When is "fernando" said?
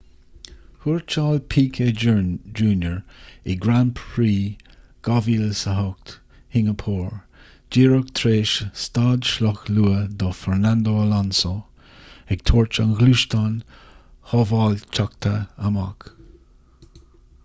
10.41-10.97